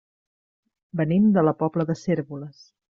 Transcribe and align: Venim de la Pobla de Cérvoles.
Venim 1.03 1.29
de 1.37 1.45
la 1.47 1.57
Pobla 1.63 1.89
de 1.93 2.01
Cérvoles. 2.05 2.69